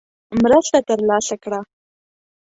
مرسته 0.41 0.79
ترلاسه 0.87 1.35
کړه. 1.43 1.59